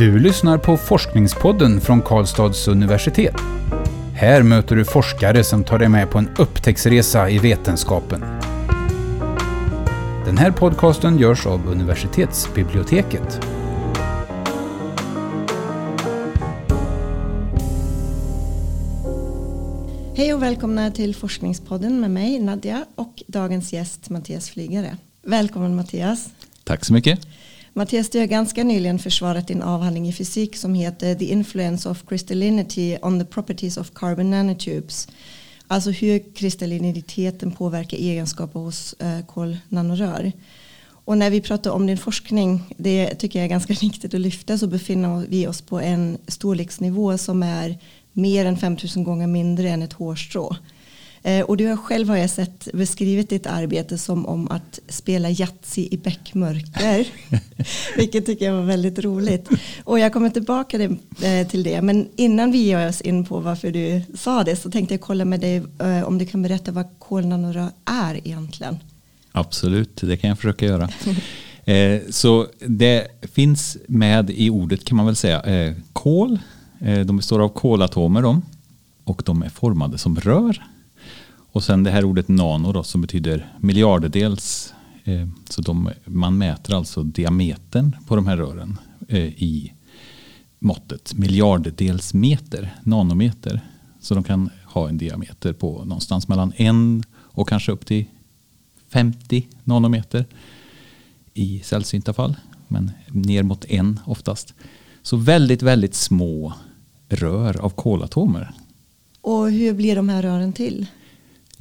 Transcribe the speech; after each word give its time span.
Du 0.00 0.18
lyssnar 0.18 0.58
på 0.58 0.76
Forskningspodden 0.76 1.80
från 1.80 2.02
Karlstads 2.02 2.68
universitet. 2.68 3.34
Här 4.14 4.42
möter 4.42 4.76
du 4.76 4.84
forskare 4.84 5.44
som 5.44 5.64
tar 5.64 5.78
dig 5.78 5.88
med 5.88 6.10
på 6.10 6.18
en 6.18 6.28
upptäcktsresa 6.38 7.30
i 7.30 7.38
vetenskapen. 7.38 8.20
Den 10.26 10.38
här 10.38 10.50
podcasten 10.50 11.18
görs 11.18 11.46
av 11.46 11.68
universitetsbiblioteket. 11.68 13.40
Hej 20.16 20.34
och 20.34 20.42
välkomna 20.42 20.90
till 20.90 21.14
Forskningspodden 21.14 22.00
med 22.00 22.10
mig 22.10 22.38
Nadja 22.38 22.84
och 22.94 23.22
dagens 23.26 23.72
gäst 23.72 24.10
Mattias 24.10 24.50
Flygare. 24.50 24.96
Välkommen 25.22 25.76
Mattias. 25.76 26.28
Tack 26.64 26.84
så 26.84 26.92
mycket. 26.92 27.20
Mattias, 27.72 28.10
du 28.10 28.18
har 28.18 28.26
ganska 28.26 28.64
nyligen 28.64 28.98
försvarat 28.98 29.48
din 29.48 29.62
avhandling 29.62 30.08
i 30.08 30.12
fysik 30.12 30.56
som 30.56 30.74
heter 30.74 31.14
The 31.14 31.24
Influence 31.24 31.88
of 31.88 32.04
Crystallinity 32.08 32.98
on 33.02 33.18
the 33.18 33.24
Properties 33.24 33.76
of 33.76 33.90
Carbon 33.94 34.30
Nanotubes. 34.30 35.08
Alltså 35.66 35.90
hur 35.90 36.34
kristalliniteten 36.34 37.52
påverkar 37.52 37.96
egenskaper 37.96 38.60
hos 38.60 38.92
eh, 38.92 39.26
kolnanorör. 39.26 40.32
Och 41.04 41.18
när 41.18 41.30
vi 41.30 41.40
pratar 41.40 41.70
om 41.70 41.86
din 41.86 41.98
forskning, 41.98 42.74
det 42.76 43.14
tycker 43.14 43.38
jag 43.38 43.44
är 43.44 43.50
ganska 43.50 43.74
viktigt 43.80 44.14
att 44.14 44.20
lyfta, 44.20 44.58
så 44.58 44.66
befinner 44.66 45.26
vi 45.28 45.46
oss 45.46 45.60
på 45.62 45.80
en 45.80 46.18
storleksnivå 46.28 47.18
som 47.18 47.42
är 47.42 47.78
mer 48.12 48.44
än 48.44 48.56
5000 48.56 49.04
gånger 49.04 49.26
mindre 49.26 49.68
än 49.68 49.82
ett 49.82 49.92
hårstrå. 49.92 50.56
Eh, 51.22 51.44
och 51.44 51.56
du 51.56 51.66
har 51.66 51.76
själv 51.76 52.08
har 52.08 52.16
jag 52.16 52.30
sett 52.30 52.68
beskrivit 52.72 53.30
ditt 53.30 53.46
arbete 53.46 53.98
som 53.98 54.26
om 54.26 54.50
att 54.50 54.78
spela 54.88 55.30
Yatzy 55.30 55.88
i 55.90 55.96
bäckmörker. 55.96 57.06
vilket 57.96 58.26
tycker 58.26 58.44
jag 58.44 58.54
var 58.54 58.62
väldigt 58.62 58.98
roligt. 58.98 59.48
Och 59.84 59.98
jag 59.98 60.12
kommer 60.12 60.30
tillbaka 60.30 60.82
eh, 60.82 61.48
till 61.48 61.62
det. 61.62 61.82
Men 61.82 62.08
innan 62.16 62.52
vi 62.52 62.58
ger 62.58 62.88
oss 62.88 63.00
in 63.00 63.24
på 63.24 63.40
varför 63.40 63.70
du 63.70 64.02
sa 64.14 64.44
det 64.44 64.56
så 64.56 64.70
tänkte 64.70 64.94
jag 64.94 65.00
kolla 65.00 65.24
med 65.24 65.40
dig 65.40 65.62
eh, 65.78 66.02
om 66.02 66.18
du 66.18 66.26
kan 66.26 66.42
berätta 66.42 66.72
vad 66.72 66.86
kolnanora 66.98 67.70
är 67.84 68.26
egentligen. 68.26 68.78
Absolut, 69.32 69.96
det 69.96 70.16
kan 70.16 70.28
jag 70.28 70.38
försöka 70.38 70.66
göra. 70.66 70.88
Så 72.10 72.46
det 72.66 73.06
finns 73.32 73.76
med 73.88 74.30
i 74.30 74.50
ordet 74.50 74.84
kan 74.84 74.96
man 74.96 75.06
väl 75.06 75.16
säga 75.16 75.74
kol. 75.92 76.38
De 77.06 77.16
består 77.16 77.40
av 77.40 77.48
kolatomer 77.48 78.22
de, 78.22 78.42
och 79.04 79.22
de 79.26 79.42
är 79.42 79.48
formade 79.48 79.98
som 79.98 80.16
rör 80.16 80.62
och 81.52 81.64
sen 81.64 81.82
det 81.82 81.90
här 81.90 82.04
ordet 82.04 82.28
nano 82.28 82.72
då, 82.72 82.82
som 82.82 83.00
betyder 83.00 83.52
miljardedels. 83.60 84.74
Eh, 85.04 85.28
så 85.48 85.62
de, 85.62 85.90
man 86.04 86.38
mäter 86.38 86.74
alltså 86.74 87.02
diametern 87.02 87.96
på 88.06 88.16
de 88.16 88.26
här 88.26 88.36
rören 88.36 88.78
eh, 89.08 89.24
i 89.24 89.72
måttet 90.58 91.14
miljardedels 91.14 92.14
meter, 92.14 92.74
nanometer. 92.82 93.60
Så 94.00 94.14
de 94.14 94.24
kan 94.24 94.50
ha 94.64 94.88
en 94.88 94.98
diameter 94.98 95.52
på 95.52 95.84
någonstans 95.84 96.28
mellan 96.28 96.52
en 96.56 97.02
och 97.12 97.48
kanske 97.48 97.72
upp 97.72 97.86
till 97.86 98.04
50 98.88 99.46
nanometer 99.64 100.26
i 101.34 101.60
sällsynta 101.64 102.12
fall. 102.12 102.36
Men 102.68 102.90
ner 103.08 103.42
mot 103.42 103.64
en 103.64 104.00
oftast. 104.04 104.54
Så 105.02 105.16
väldigt, 105.16 105.62
väldigt 105.62 105.94
små 105.94 106.52
rör 107.08 107.56
av 107.56 107.70
kolatomer. 107.70 108.50
Och 109.20 109.50
hur 109.50 109.74
blir 109.74 109.96
de 109.96 110.08
här 110.08 110.22
rören 110.22 110.52
till? 110.52 110.86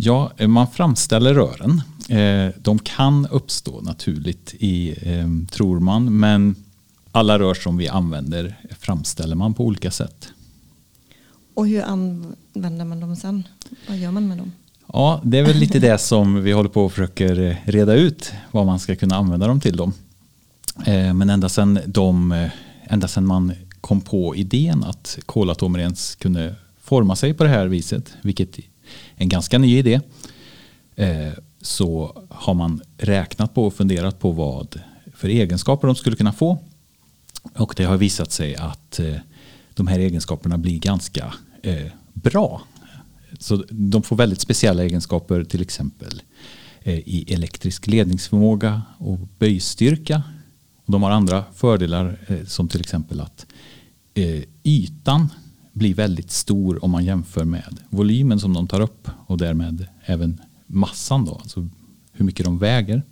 Ja, 0.01 0.31
man 0.47 0.67
framställer 0.67 1.33
rören. 1.33 1.81
Eh, 2.09 2.53
de 2.61 2.79
kan 2.79 3.27
uppstå 3.27 3.81
naturligt 3.81 4.55
i, 4.59 4.95
ehm, 5.01 5.47
tror 5.51 5.79
man, 5.79 6.19
men 6.19 6.55
alla 7.11 7.39
rör 7.39 7.53
som 7.53 7.77
vi 7.77 7.87
använder 7.87 8.55
framställer 8.79 9.35
man 9.35 9.53
på 9.53 9.65
olika 9.65 9.91
sätt. 9.91 10.29
Och 11.53 11.67
hur 11.67 11.83
använder 11.83 12.85
man 12.85 12.99
dem 12.99 13.15
sen? 13.15 13.43
Vad 13.87 13.97
gör 13.97 14.11
man 14.11 14.27
med 14.27 14.37
dem? 14.37 14.51
Ja, 14.93 15.21
det 15.23 15.37
är 15.37 15.43
väl 15.43 15.57
lite 15.57 15.79
det 15.79 15.97
som 15.97 16.43
vi 16.43 16.51
håller 16.51 16.69
på 16.69 16.85
och 16.85 16.91
försöker 16.91 17.41
eh, 17.41 17.55
reda 17.63 17.93
ut 17.93 18.31
vad 18.51 18.65
man 18.65 18.79
ska 18.79 18.95
kunna 18.95 19.15
använda 19.15 19.47
dem 19.47 19.59
till. 19.59 19.77
Dem. 19.77 19.93
Eh, 20.85 21.13
men 21.13 21.29
ända 21.29 21.49
sedan, 21.49 21.79
de, 21.85 22.49
ända 22.83 23.07
sedan 23.07 23.27
man 23.27 23.53
kom 23.81 24.01
på 24.01 24.35
idén 24.35 24.83
att 24.83 25.19
kolatomer 25.25 25.79
ens 25.79 26.15
kunde 26.15 26.55
forma 26.81 27.15
sig 27.15 27.33
på 27.33 27.43
det 27.43 27.49
här 27.49 27.67
viset, 27.67 28.13
vilket 28.21 28.59
en 29.15 29.29
ganska 29.29 29.57
ny 29.57 29.77
idé 29.77 30.01
eh, 30.95 31.33
så 31.61 32.21
har 32.29 32.53
man 32.53 32.81
räknat 32.97 33.53
på 33.53 33.65
och 33.65 33.73
funderat 33.73 34.19
på 34.19 34.31
vad 34.31 34.81
för 35.13 35.29
egenskaper 35.29 35.87
de 35.87 35.95
skulle 35.95 36.15
kunna 36.15 36.33
få. 36.33 36.57
Och 37.55 37.73
det 37.77 37.83
har 37.83 37.97
visat 37.97 38.31
sig 38.31 38.55
att 38.55 38.99
eh, 38.99 39.15
de 39.73 39.87
här 39.87 39.99
egenskaperna 39.99 40.57
blir 40.57 40.79
ganska 40.79 41.33
eh, 41.63 41.87
bra. 42.13 42.61
Så 43.39 43.63
de 43.69 44.03
får 44.03 44.15
väldigt 44.15 44.41
speciella 44.41 44.83
egenskaper 44.83 45.43
till 45.43 45.61
exempel 45.61 46.21
i 46.83 47.33
elektrisk 47.33 47.87
ledningsförmåga 47.87 48.81
och 48.97 49.19
böjstyrka. 49.39 50.23
De 50.85 51.03
har 51.03 51.11
andra 51.11 51.43
fördelar 51.55 52.17
som 52.47 52.67
till 52.67 52.79
exempel 52.79 53.21
att 53.21 53.45
ytan 54.63 55.29
blir 55.79 55.93
väldigt 55.93 56.31
stor 56.31 56.83
om 56.83 56.91
man 56.91 57.05
jämför 57.05 57.45
med 57.45 57.77
volymen 57.89 58.39
som 58.39 58.53
de 58.53 58.67
tar 58.67 58.81
upp 58.81 59.09
och 59.25 59.37
därmed 59.37 59.87
även 60.05 60.41
massan 60.67 61.25
då, 61.25 61.35
alltså 61.35 61.67
hur 62.11 62.25
mycket 62.25 62.45
de 62.45 62.57
väger. 62.57 63.03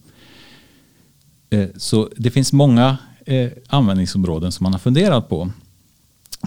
Eh, 1.50 1.68
så 1.78 2.10
det 2.18 2.32
finns 2.32 2.54
många 2.54 2.98
eh, 3.26 3.52
användningsområden 3.68 4.52
som 4.52 4.64
man 4.64 4.74
har 4.74 4.80
funderat 4.80 5.30
på. 5.30 5.52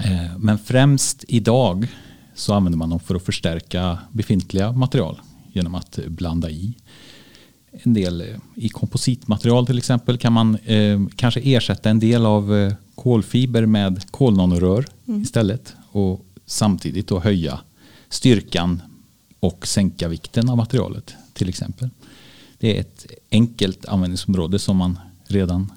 Eh, 0.05 0.39
men 0.39 0.59
främst 0.59 1.25
idag 1.29 1.89
så 2.35 2.55
använder 2.55 2.79
man 2.79 2.91
dem 2.91 3.01
för 3.01 3.15
att 3.15 3.25
förstärka 3.25 3.99
befintliga 4.13 4.73
material 4.73 5.21
genom 5.53 5.75
att 5.75 5.99
blanda 6.07 6.51
i 6.51 6.75
en 7.73 7.95
del 7.95 8.25
i 8.55 8.69
kompositmaterial 8.69 9.67
till 9.67 9.79
exempel 9.79 10.19
kan 10.19 10.33
man 10.33 10.59
kanske 11.17 11.41
ersätta 11.41 11.91
en 11.91 11.99
del 11.99 12.27
av 12.27 12.75
kolfiber 12.95 13.67
med 13.67 14.11
kolnanorör 14.11 14.87
mm. 15.09 15.23
istället 15.23 15.75
och 15.91 16.27
samtidigt 16.47 17.09
då 17.09 17.21
höja 17.21 17.61
styrkan 18.09 18.83
och 19.41 19.67
sänka 19.67 20.09
vikten 20.09 20.49
av 20.49 20.57
materialet 20.57 21.15
till 21.33 21.49
exempel. 21.49 21.91
Det 22.59 22.77
är 22.77 22.81
ett 22.81 23.07
enkelt 23.31 23.87
användningsområde 23.87 24.59
som 24.59 24.77
man 24.77 24.99
redan 25.25 25.73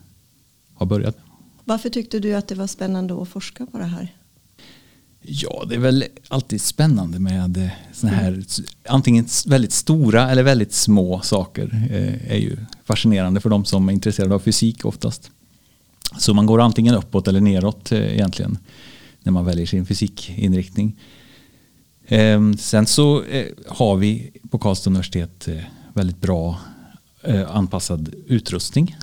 har 0.73 0.85
börjat. 0.85 1.18
Varför 1.63 1.90
tyckte 1.90 2.19
du 2.19 2.34
att 2.34 2.47
det 2.47 2.56
var 2.56 2.68
spännande 2.68 3.22
att 3.22 3.29
forska 3.29 3.66
på 3.66 3.78
det 3.78 3.85
här? 3.85 4.13
Ja, 5.22 5.63
det 5.69 5.75
är 5.75 5.79
väl 5.79 6.06
alltid 6.28 6.62
spännande 6.62 7.19
med 7.19 7.72
sådana 7.94 8.18
här 8.18 8.44
antingen 8.90 9.25
väldigt 9.46 9.72
stora 9.72 10.31
eller 10.31 10.44
väldigt 10.44 10.73
små 10.73 11.22
saker. 11.22 11.88
Eh, 11.91 12.31
är 12.31 12.38
ju 12.38 12.57
fascinerande 12.85 13.40
för 13.41 13.50
de 13.50 13.66
som 13.66 13.90
är 13.90 13.94
intresserade 13.94 14.35
av 14.35 14.40
fysik 14.40 14.85
oftast. 14.85 15.31
Så 16.18 16.34
man 16.34 16.46
går 16.46 16.62
antingen 16.62 16.96
uppåt 16.96 17.28
eller 17.28 17.41
neråt 17.41 17.91
eh, 17.91 18.13
egentligen 18.13 18.57
när 19.23 19.31
man 19.31 19.45
väljer 19.45 19.66
sin 19.66 19.85
fysikinriktning. 19.85 21.00
Ehm, 22.07 22.57
sen 22.57 22.85
så 22.85 23.23
eh, 23.23 23.45
har 23.67 23.95
vi 23.95 24.31
på 24.50 24.59
Karlstad 24.59 24.89
universitet 24.89 25.47
eh, 25.47 25.57
väldigt 25.94 26.22
bra 26.22 26.59
eh, 27.22 27.56
anpassad 27.56 28.16
utrustning 28.28 28.95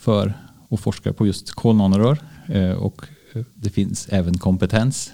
för 0.00 0.34
att 0.70 0.80
forska 0.80 1.12
på 1.12 1.26
just 1.26 1.50
kolnanorör 1.50 2.18
och 2.78 3.02
det 3.54 3.70
finns 3.70 4.08
även 4.08 4.38
kompetens. 4.38 5.12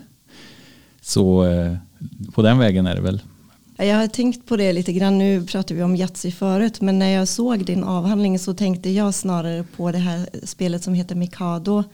Så 1.00 1.46
på 2.34 2.42
den 2.42 2.58
vägen 2.58 2.86
är 2.86 2.94
det 2.94 3.00
väl 3.00 3.20
jag 3.76 3.96
har 3.96 4.08
tänkt 4.08 4.46
på 4.46 4.56
det 4.56 4.72
lite 4.72 4.92
grann, 4.92 5.18
nu 5.18 5.46
pratar 5.46 5.74
vi 5.74 5.82
om 5.82 5.96
Yatzy 5.96 6.30
förut, 6.30 6.80
men 6.80 6.98
när 6.98 7.08
jag 7.08 7.28
såg 7.28 7.64
din 7.64 7.84
avhandling 7.84 8.38
så 8.38 8.54
tänkte 8.54 8.90
jag 8.90 9.14
snarare 9.14 9.64
på 9.76 9.92
det 9.92 9.98
här 9.98 10.26
spelet 10.42 10.82
som 10.82 10.94
heter 10.94 11.14
Mikado. 11.14 11.84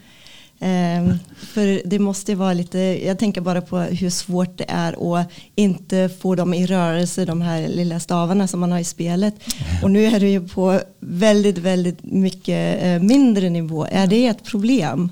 Um, 0.60 1.19
för 1.37 1.88
det 1.88 1.99
måste 1.99 2.34
vara 2.34 2.52
lite, 2.52 2.78
jag 2.78 3.19
tänker 3.19 3.40
bara 3.40 3.60
på 3.60 3.78
hur 3.78 4.10
svårt 4.10 4.58
det 4.58 4.64
är 4.69 5.16
att 5.20 5.31
inte 5.55 6.10
få 6.20 6.34
dem 6.34 6.55
i 6.55 6.66
rörelse, 6.66 7.25
de 7.25 7.40
här 7.40 7.69
lilla 7.69 8.00
stavarna 8.00 8.49
som 8.49 8.60
man 8.60 8.72
har 8.72 8.78
i 8.78 8.84
spelet. 8.84 9.34
Och 9.82 9.90
nu 9.90 10.05
är 10.05 10.20
det 10.20 10.28
ju 10.28 10.49
på 10.49 10.81
väldigt, 11.00 11.58
väldigt 11.58 11.99
mycket 12.02 12.84
uh, 12.84 13.02
mindre 13.02 13.50
nivå. 13.50 13.87
Är 13.90 14.06
det 14.06 14.26
ett 14.26 14.44
problem? 14.44 15.10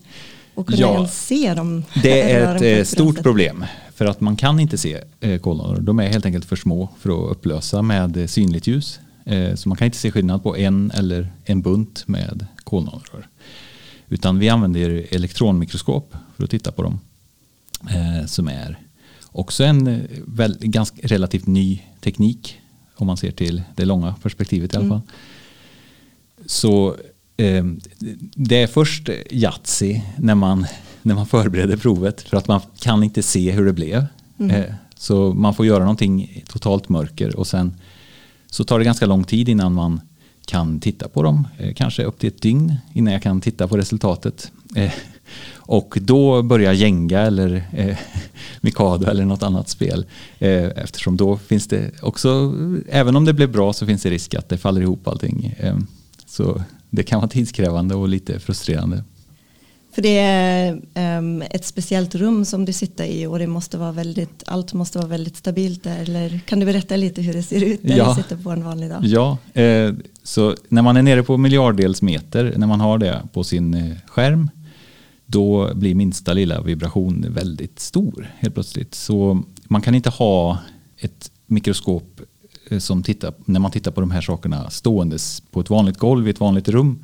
Och 0.55 0.67
kunna 0.67 0.81
ja, 0.81 1.09
se 1.09 1.55
dem? 1.55 1.85
Det 2.03 2.33
är 2.33 2.55
ett 2.57 2.79
eh, 2.79 2.85
stort 2.85 3.23
problem. 3.23 3.65
För 3.95 4.07
att 4.07 4.21
man 4.21 4.37
kan 4.37 4.61
inte 4.61 4.79
se 4.79 5.01
eh, 5.21 5.39
kolonner. 5.39 5.81
De 5.81 5.99
är 5.99 6.09
helt 6.09 6.27
enkelt 6.27 6.45
för 6.45 6.57
små 6.57 6.89
för 7.01 7.11
att 7.11 7.31
upplösa 7.31 7.83
med 7.83 8.31
synligt 8.31 8.67
ljus. 8.67 9.01
Eh, 9.25 9.55
så 9.55 9.69
man 9.69 9.79
kan 9.79 9.85
inte 9.85 9.99
se 9.99 10.11
skillnad 10.11 10.43
på 10.43 10.57
en 10.57 10.91
eller 10.91 11.33
en 11.45 11.63
bunt 11.63 12.09
med 12.09 12.47
kolonrör. 12.65 13.29
Utan 14.09 14.39
vi 14.39 14.49
använder 14.49 15.07
elektronmikroskop 15.11 16.15
för 16.37 16.45
att 16.45 16.51
titta 16.51 16.73
på 16.73 16.83
dem. 16.83 17.01
Eh, 17.91 18.27
som 18.27 18.49
är 18.49 18.79
också 19.27 19.65
en 19.65 20.09
väl, 20.27 20.57
ganska 20.61 21.01
relativt 21.03 21.47
ny 21.47 21.83
teknik 22.01 22.61
om 22.95 23.07
man 23.07 23.17
ser 23.17 23.31
till 23.31 23.63
det 23.77 23.85
långa 23.85 24.15
perspektivet 24.23 24.75
i 24.75 24.77
alla 24.77 24.87
mm. 24.87 24.99
fall. 24.99 25.09
Mm. 25.09 26.49
Så 26.49 26.97
det 28.35 28.63
är 28.63 28.67
först 28.67 29.09
Yatzy 29.31 30.01
när 30.19 30.35
man 30.35 30.67
när 31.07 31.15
man 31.15 31.27
förbereder 31.27 31.77
provet 31.77 32.21
för 32.21 32.37
att 32.37 32.49
man 32.49 32.61
kan 32.79 33.03
inte 33.03 33.23
se 33.23 33.51
hur 33.51 33.67
det 33.67 33.73
blev. 33.73 34.07
Mm. 34.39 34.51
Eh, 34.51 34.75
så 34.95 35.35
man 35.35 35.55
får 35.55 35.67
göra 35.67 35.79
någonting 35.79 36.23
i 36.23 36.45
totalt 36.49 36.89
mörker 36.89 37.37
och 37.37 37.47
sen 37.47 37.75
så 38.51 38.65
tar 38.65 38.79
det 38.79 38.85
ganska 38.85 39.07
lång 39.07 39.25
tid 39.25 39.49
innan 39.49 39.73
man 39.73 40.01
kan 40.47 40.81
titta 40.81 41.09
på 41.09 41.23
dem. 41.23 41.49
Eh, 41.59 41.75
kanske 41.75 42.05
upp 42.05 42.19
till 42.19 42.29
ett 42.29 42.43
dygn 42.43 42.75
innan 42.93 43.13
jag 43.13 43.23
kan 43.23 43.41
titta 43.41 43.69
på 43.69 43.77
resultatet. 43.77 44.53
Eh, 44.77 44.93
och 45.55 45.99
då 46.01 46.43
börjar 46.43 46.73
Jenga 46.73 47.21
eller 47.21 47.65
eh, 47.73 47.97
Mikado 48.61 49.07
eller 49.07 49.25
något 49.25 49.43
annat 49.43 49.69
spel. 49.69 50.07
Eh, 50.39 50.65
eftersom 50.65 51.17
då 51.17 51.37
finns 51.37 51.69
det 51.69 52.03
också, 52.03 52.55
även 52.89 53.17
om 53.17 53.25
det 53.25 53.33
blir 53.33 53.47
bra 53.47 53.73
så 53.73 53.87
finns 53.87 54.03
det 54.03 54.11
risk 54.11 54.35
att 54.35 54.49
det 54.49 54.59
faller 54.59 54.81
ihop 54.81 55.09
allting. 55.09 55.55
Eh, 55.59 55.77
så 56.27 56.63
det 56.91 57.03
kan 57.03 57.21
vara 57.21 57.29
tidskrävande 57.29 57.95
och 57.95 58.09
lite 58.09 58.41
frustrerande. 58.41 59.05
För 59.97 60.03
det 60.03 60.19
är 60.19 60.81
um, 61.19 61.43
ett 61.51 61.65
speciellt 61.65 62.15
rum 62.15 62.45
som 62.45 62.65
du 62.65 62.73
sitter 62.73 63.05
i 63.05 63.27
och 63.27 63.39
det 63.39 63.47
måste 63.47 63.79
vara 63.79 63.93
väldigt, 63.93 64.43
allt 64.47 64.73
måste 64.73 64.99
vara 64.99 65.09
väldigt 65.09 65.37
stabilt 65.37 65.83
där. 65.85 65.99
Eller 66.03 66.41
kan 66.47 66.61
du 66.61 66.67
berätta 66.67 66.97
lite 66.97 67.23
hur 67.23 67.33
det 67.33 67.43
ser 67.43 67.65
ut 67.65 67.83
när 67.83 67.97
Ja. 67.97 68.09
du 68.17 68.23
sitter 68.23 68.37
på 68.37 68.51
en 68.51 68.65
vanlig 68.65 68.91
dag? 68.91 69.05
Ja, 69.05 69.39
eh, 69.55 69.93
så 70.23 70.55
när 70.69 70.83
man 70.83 70.97
är 70.97 71.03
nere 71.03 71.23
på 71.23 71.37
miljarddels 71.37 72.03
meter, 72.03 72.55
när 72.57 72.67
man 72.67 72.81
har 72.81 72.99
det 72.99 73.23
på 73.33 73.45
sin 73.45 73.75
eh, 73.75 73.97
skärm, 74.07 74.51
då 75.27 75.75
blir 75.75 75.95
minsta 75.95 76.33
lilla 76.33 76.63
vibration 76.63 77.27
väldigt 77.31 77.81
stor 77.81 78.31
helt 78.39 78.55
plötsligt. 78.55 78.95
Så 78.95 79.43
man 79.65 79.83
kan 79.83 79.95
inte 79.95 80.11
ha 80.11 80.59
ett 80.99 81.31
mikroskop 81.47 82.21
eh, 82.71 82.79
som 82.79 83.03
tittar, 83.03 83.35
när 83.45 83.61
man 83.61 83.71
tittar 83.71 83.91
på 83.91 84.01
de 84.01 84.11
här 84.11 84.21
sakerna 84.21 84.71
ståendes 84.71 85.43
på 85.51 85.61
ett 85.61 85.71
vanligt 85.71 85.99
golv 85.99 86.27
i 86.27 86.31
ett 86.31 86.41
vanligt 86.41 86.69
rum 86.69 86.99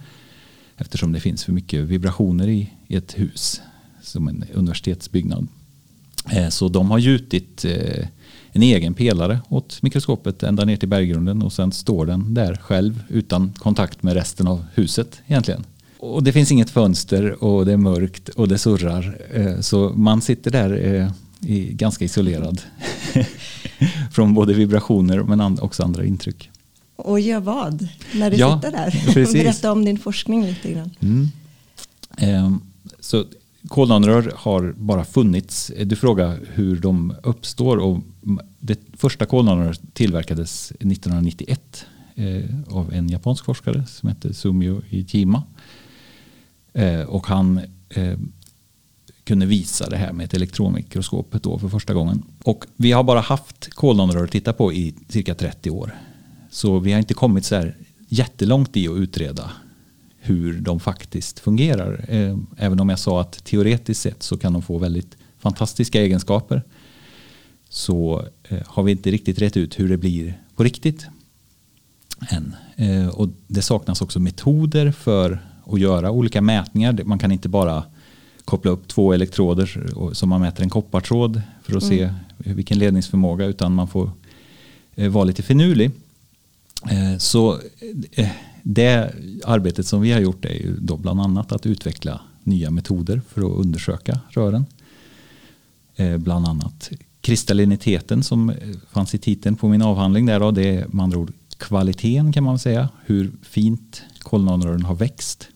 eftersom 0.76 1.12
det 1.12 1.20
finns 1.20 1.44
för 1.44 1.52
mycket 1.52 1.80
vibrationer 1.80 2.48
i, 2.48 2.70
i 2.86 2.96
ett 2.96 3.18
hus 3.18 3.60
som 4.02 4.28
en 4.28 4.44
universitetsbyggnad. 4.54 5.48
Eh, 6.30 6.48
så 6.48 6.68
de 6.68 6.90
har 6.90 6.98
gjutit 6.98 7.64
eh, 7.64 8.06
en 8.52 8.62
egen 8.62 8.94
pelare 8.94 9.40
åt 9.48 9.82
mikroskopet 9.82 10.42
ända 10.42 10.64
ner 10.64 10.76
till 10.76 10.88
berggrunden 10.88 11.42
och 11.42 11.52
sen 11.52 11.72
står 11.72 12.06
den 12.06 12.34
där 12.34 12.54
själv 12.54 13.02
utan 13.08 13.52
kontakt 13.52 14.02
med 14.02 14.14
resten 14.14 14.46
av 14.46 14.64
huset 14.74 15.20
egentligen. 15.26 15.64
Och 15.98 16.22
det 16.22 16.32
finns 16.32 16.52
inget 16.52 16.70
fönster 16.70 17.44
och 17.44 17.66
det 17.66 17.72
är 17.72 17.76
mörkt 17.76 18.28
och 18.28 18.48
det 18.48 18.58
surrar. 18.58 19.18
Eh, 19.32 19.60
så 19.60 19.88
man 19.90 20.22
sitter 20.22 20.50
där 20.50 21.12
ganska 21.70 22.04
isolerad 22.04 22.60
från 24.12 24.34
både 24.34 24.54
vibrationer 24.54 25.22
men 25.22 25.60
också 25.60 25.82
andra 25.82 26.04
intryck. 26.04 26.51
Och 26.96 27.20
gör 27.20 27.40
vad 27.40 27.88
när 28.14 28.30
du 28.30 28.36
Ja, 28.36 28.56
sitter 28.56 28.72
där? 28.72 29.32
Berätta 29.32 29.72
om 29.72 29.84
din 29.84 29.98
forskning 29.98 30.46
lite 30.46 30.72
grann. 30.72 30.90
Mm. 31.00 31.28
Ehm, 32.16 32.60
så 33.00 33.24
kolonrör 33.68 34.32
har 34.36 34.74
bara 34.76 35.04
funnits. 35.04 35.72
Du 35.84 35.96
frågar 35.96 36.40
hur 36.54 36.76
de 36.76 37.14
uppstår. 37.22 37.76
Och 37.76 37.98
det 38.58 38.80
första 38.96 39.26
kolonrör 39.26 39.76
tillverkades 39.92 40.70
1991 40.70 41.86
eh, 42.14 42.44
av 42.68 42.92
en 42.92 43.08
japansk 43.08 43.44
forskare 43.44 43.86
som 43.86 44.08
hette 44.08 44.34
Sumio 44.34 44.82
Ijima. 44.90 45.42
Eh, 46.72 47.00
och 47.00 47.26
han 47.26 47.60
eh, 47.88 48.18
kunde 49.24 49.46
visa 49.46 49.90
det 49.90 49.96
här 49.96 50.12
med 50.12 50.24
ett 50.24 50.34
elektronmikroskopet 50.34 51.42
då 51.42 51.58
för 51.58 51.68
första 51.68 51.94
gången. 51.94 52.22
Och 52.44 52.64
vi 52.76 52.92
har 52.92 53.02
bara 53.04 53.20
haft 53.20 53.74
kolonrör 53.74 54.24
att 54.24 54.30
titta 54.30 54.52
på 54.52 54.72
i 54.72 54.94
cirka 55.08 55.34
30 55.34 55.70
år. 55.70 55.94
Så 56.52 56.78
vi 56.78 56.92
har 56.92 56.98
inte 56.98 57.14
kommit 57.14 57.44
så 57.44 57.54
här 57.54 57.76
jättelångt 58.08 58.76
i 58.76 58.88
att 58.88 58.96
utreda 58.96 59.50
hur 60.18 60.60
de 60.60 60.80
faktiskt 60.80 61.38
fungerar. 61.38 62.04
Eh, 62.08 62.38
Även 62.56 62.80
om 62.80 62.88
jag 62.88 62.98
sa 62.98 63.20
att 63.20 63.44
teoretiskt 63.44 64.00
sett 64.02 64.22
så 64.22 64.36
kan 64.36 64.52
de 64.52 64.62
få 64.62 64.78
väldigt 64.78 65.16
fantastiska 65.38 66.00
egenskaper 66.00 66.62
så 67.68 68.24
eh, 68.48 68.58
har 68.66 68.82
vi 68.82 68.92
inte 68.92 69.10
riktigt 69.10 69.38
rätt 69.38 69.56
ut 69.56 69.80
hur 69.80 69.88
det 69.88 69.96
blir 69.96 70.42
på 70.56 70.62
riktigt 70.64 71.06
än. 72.30 72.56
Eh, 72.76 73.08
Och 73.08 73.28
det 73.46 73.62
saknas 73.62 74.02
också 74.02 74.20
metoder 74.20 74.92
för 74.92 75.38
att 75.66 75.80
göra 75.80 76.10
olika 76.10 76.42
mätningar. 76.42 77.00
Man 77.04 77.18
kan 77.18 77.32
inte 77.32 77.48
bara 77.48 77.84
koppla 78.44 78.70
upp 78.70 78.88
två 78.88 79.12
elektroder 79.12 79.90
som 80.14 80.28
man 80.28 80.40
mäter 80.40 80.62
en 80.62 80.70
koppartråd 80.70 81.42
för 81.62 81.76
att 81.76 81.84
se 81.84 82.14
vilken 82.36 82.78
ledningsförmåga 82.78 83.44
utan 83.44 83.74
man 83.74 83.88
får 83.88 84.10
vara 84.96 85.24
lite 85.24 85.42
finurlig. 85.42 85.90
Eh, 86.90 87.18
så 87.18 87.58
eh, 88.12 88.28
det 88.62 89.14
arbetet 89.44 89.86
som 89.86 90.00
vi 90.00 90.12
har 90.12 90.20
gjort 90.20 90.44
är 90.44 90.54
ju 90.54 90.76
då 90.80 90.96
bland 90.96 91.20
annat 91.20 91.52
att 91.52 91.66
utveckla 91.66 92.20
nya 92.42 92.70
metoder 92.70 93.22
för 93.28 93.40
att 93.40 93.58
undersöka 93.58 94.20
rören. 94.30 94.66
Eh, 95.96 96.18
bland 96.18 96.48
annat 96.48 96.90
kristalliniteten 97.20 98.22
som 98.22 98.52
fanns 98.90 99.14
i 99.14 99.18
titeln 99.18 99.56
på 99.56 99.68
min 99.68 99.82
avhandling. 99.82 100.26
Där 100.26 100.40
då, 100.40 100.50
det 100.50 100.68
är 100.68 100.86
med 100.88 101.04
andra 101.04 101.18
ord 101.18 101.32
kvaliteten 101.62 102.32
kan 102.32 102.44
man 102.44 102.58
säga. 102.58 102.88
Hur 103.04 103.32
fint 103.42 104.02
kolonanrören 104.18 104.82
har 104.82 104.94
växt. 104.94 105.48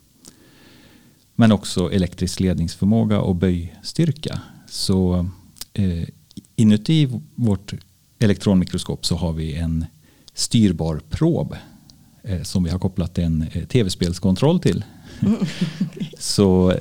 Men 1.34 1.52
också 1.52 1.92
elektrisk 1.92 2.40
ledningsförmåga 2.40 3.20
och 3.20 3.36
böjstyrka. 3.36 4.40
Så 4.68 5.28
eh, 5.72 6.08
inuti 6.56 7.08
vårt 7.34 7.74
elektronmikroskop 8.18 9.06
så 9.06 9.16
har 9.16 9.32
vi 9.32 9.54
en 9.54 9.86
styrbar 10.36 11.00
prob 11.10 11.56
eh, 12.22 12.42
som 12.42 12.64
vi 12.64 12.70
har 12.70 12.78
kopplat 12.78 13.18
en 13.18 13.42
eh, 13.52 13.64
tv-spelskontroll 13.64 14.60
till. 14.60 14.84
så 16.18 16.74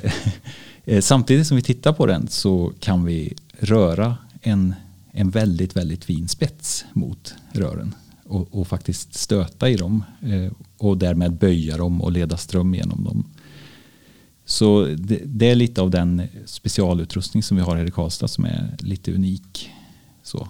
eh, 0.85 1.01
samtidigt 1.01 1.47
som 1.47 1.57
vi 1.57 1.63
tittar 1.63 1.93
på 1.93 2.05
den 2.05 2.27
så 2.27 2.73
kan 2.79 3.05
vi 3.05 3.33
röra 3.59 4.17
en, 4.41 4.73
en 5.11 5.29
väldigt, 5.29 5.75
väldigt 5.75 6.05
fin 6.05 6.27
spets 6.27 6.85
mot 6.93 7.35
rören 7.51 7.95
och, 8.23 8.47
och 8.59 8.67
faktiskt 8.67 9.13
stöta 9.13 9.69
i 9.69 9.75
dem 9.75 10.03
och 10.77 10.97
därmed 10.97 11.33
böja 11.33 11.77
dem 11.77 12.01
och 12.01 12.11
leda 12.11 12.37
ström 12.37 12.75
genom 12.75 13.03
dem. 13.03 13.23
Så 14.45 14.85
det, 14.85 15.21
det 15.25 15.49
är 15.49 15.55
lite 15.55 15.81
av 15.81 15.91
den 15.91 16.21
specialutrustning 16.45 17.43
som 17.43 17.57
vi 17.57 17.63
har 17.63 17.75
här 17.75 17.85
i 17.85 17.91
Karlstad 17.91 18.27
som 18.27 18.45
är 18.45 18.75
lite 18.79 19.13
unik. 19.13 19.71
Så. 20.23 20.47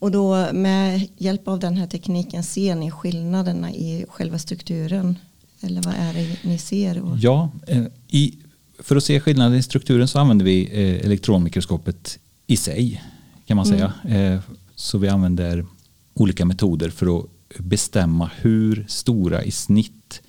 Och 0.00 0.10
då 0.10 0.52
med 0.52 1.08
hjälp 1.16 1.48
av 1.48 1.58
den 1.58 1.76
här 1.76 1.86
tekniken 1.86 2.42
ser 2.42 2.74
ni 2.74 2.90
skillnaderna 2.90 3.72
i 3.72 4.06
själva 4.08 4.38
strukturen? 4.38 5.18
Eller 5.60 5.82
vad 5.82 5.94
är 5.94 6.14
det 6.14 6.36
ni 6.42 6.58
ser? 6.58 7.02
Ja, 7.20 7.50
eh, 7.66 7.84
i, 8.08 8.38
för 8.78 8.96
att 8.96 9.04
se 9.04 9.20
skillnaden 9.20 9.58
i 9.58 9.62
strukturen 9.62 10.08
så 10.08 10.18
använder 10.18 10.44
vi 10.44 10.64
eh, 10.64 11.06
elektronmikroskopet 11.06 12.18
i 12.46 12.56
sig 12.56 13.02
kan 13.46 13.56
man 13.56 13.66
säga. 13.66 13.92
Eh, 14.08 14.40
så 14.74 14.98
vi 14.98 15.08
använder 15.08 15.66
olika 16.14 16.44
metoder 16.44 16.90
för 16.90 17.18
att 17.18 17.26
bestämma 17.58 18.30
hur 18.36 18.84
stora 18.88 19.44
i 19.44 19.50
snitt 19.50 20.22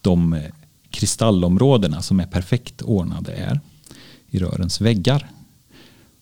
de 0.00 0.40
kristallområdena 0.90 2.02
som 2.02 2.20
är 2.20 2.26
perfekt 2.26 2.82
ordnade 2.82 3.32
är 3.32 3.60
i 4.30 4.38
rörens 4.38 4.80
väggar. 4.80 5.30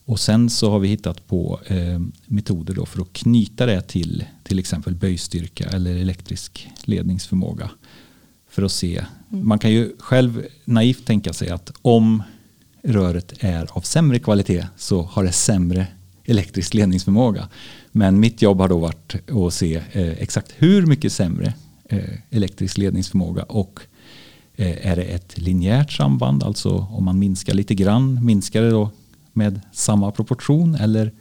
Och 0.05 0.21
sen 0.21 0.51
så 0.51 0.71
har 0.71 0.79
vi 0.79 0.89
hittat 0.89 1.27
på 1.27 1.61
eh, 1.67 2.01
metoder 2.27 2.75
då 2.75 2.87
för 2.87 3.03
att 3.03 3.13
knyta 3.13 3.67
det 3.67 3.81
till 3.81 4.25
till 4.43 4.59
exempel 4.59 4.95
böjstyrka 4.95 5.65
eller 5.65 5.97
elektrisk 5.97 6.69
ledningsförmåga. 6.85 7.71
För 8.49 8.63
att 8.63 8.73
se, 8.73 9.05
man 9.29 9.59
kan 9.59 9.71
ju 9.73 9.93
själv 9.99 10.47
naivt 10.65 11.07
tänka 11.07 11.33
sig 11.33 11.51
att 11.51 11.73
om 11.83 12.23
röret 12.83 13.33
är 13.39 13.67
av 13.71 13.81
sämre 13.81 14.19
kvalitet 14.19 14.67
så 14.77 15.03
har 15.03 15.25
det 15.25 15.33
sämre 15.33 15.87
elektrisk 16.25 16.75
ledningsförmåga. 16.75 17.49
Men 17.93 18.21
mitt 18.21 18.43
jobb 18.43 18.59
har 18.59 18.69
då 18.69 18.79
varit 18.79 19.31
att 19.31 19.55
se 19.55 19.75
eh, 19.93 20.09
exakt 20.09 20.55
hur 20.57 20.87
mycket 20.87 21.13
sämre 21.13 21.55
eh, 21.85 22.15
elektrisk 22.31 22.79
ledningsförmåga 22.79 23.43
och 23.43 23.81
eh, 24.57 24.87
är 24.87 24.97
det 24.97 25.03
ett 25.03 25.39
linjärt 25.39 25.93
samband, 25.93 26.43
alltså 26.43 26.89
om 26.91 27.05
man 27.05 27.19
minskar 27.19 27.55
lite 27.55 27.75
grann, 27.75 28.25
minskar 28.25 28.63
det 28.63 28.71
då 28.71 28.91
med 29.35 29.61
samma 29.73 30.11
proportion 30.11 30.75
eller 30.75 31.13